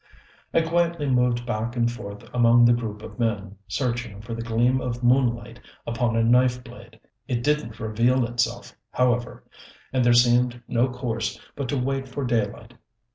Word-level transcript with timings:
I 0.51 0.61
quietly 0.61 1.07
moved 1.07 1.45
back 1.45 1.75
and 1.75 1.91
forth 1.91 2.27
among 2.33 2.65
the 2.65 2.73
group 2.73 3.03
of 3.03 3.19
men, 3.19 3.57
searching 3.67 4.19
for 4.19 4.33
the 4.33 4.41
gleam 4.41 4.81
of 4.81 5.03
moonlight 5.03 5.59
upon 5.85 6.15
a 6.15 6.23
knife 6.23 6.63
blade. 6.63 6.99
It 7.27 7.43
didn't 7.43 7.79
reveal 7.79 8.25
itself, 8.25 8.75
however, 8.89 9.43
and 9.93 10.03
there 10.03 10.13
seemed 10.13 10.63
no 10.67 10.89
course 10.89 11.39
but 11.55 11.69
to 11.69 11.77
wait 11.77 12.07
for 12.07 12.25
daylight. 12.25 12.73